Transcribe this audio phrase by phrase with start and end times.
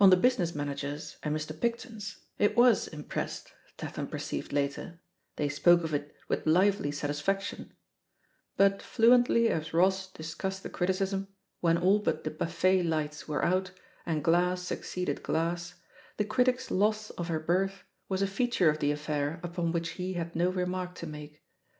[0.00, 1.52] On the business man ager's and Mr.
[1.60, 4.98] Picton's it was impressed, Tat ham perceived later—
[5.36, 7.72] ^they spoke of it with lively no THE POSITION OF PEGGY HARPER satisfaction;
[8.56, 11.28] but, fluently as Ross discussed Hie criticism,
[11.60, 13.70] when all but the buffet lights were out,
[14.04, 15.76] and glass succeeded glass,
[16.16, 20.14] the critic's loss of her berth was a feature of the affair upon which he
[20.14, 21.44] had no remark to make.